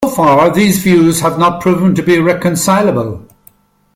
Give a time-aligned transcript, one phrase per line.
[0.03, 3.23] So far, these views have not proven to be reconcilable.